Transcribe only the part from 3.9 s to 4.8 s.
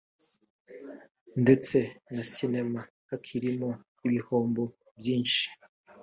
ibihombo